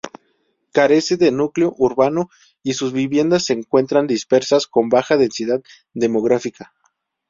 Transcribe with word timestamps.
Carece 0.73 1.15
de 1.15 1.29
núcleo 1.31 1.75
urbano 1.77 2.31
y 2.63 2.73
sus 2.73 2.91
viviendas 2.91 3.45
se 3.45 3.53
encuentran 3.53 4.07
dispersas 4.07 4.65
con 4.65 4.89
baja 4.89 5.15
densidad 5.15 5.61
demográfica. 5.93 6.73